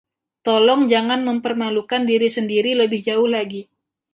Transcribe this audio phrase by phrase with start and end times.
[0.45, 3.61] Tolong jangan mempermalukan diri sendiri lebih jauh lagi.